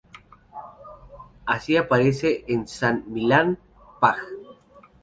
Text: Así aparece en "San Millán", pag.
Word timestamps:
Así 1.45 1.77
aparece 1.77 2.43
en 2.47 2.67
"San 2.67 3.03
Millán", 3.13 3.59
pag. 3.99 4.17